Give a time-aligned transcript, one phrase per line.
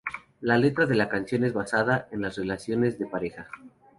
[0.39, 3.47] La letra de la canción es basada en las relaciones de pareja.